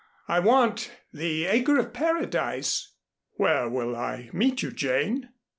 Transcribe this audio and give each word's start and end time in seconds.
I 0.27 0.39
want 0.39 0.89
the 1.13 1.45
acre 1.45 1.77
of 1.77 1.93
Paradise." 1.93 2.93
"Where 3.33 3.69
will 3.69 3.95
I 3.95 4.31
meet 4.33 4.63
you, 4.63 4.71
Jane?" 4.71 5.29